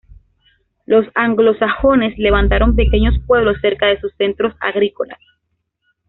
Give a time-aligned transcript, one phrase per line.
[0.87, 5.19] Los anglosajones levantaron pequeños pueblos cerca de sus centros agrícolas.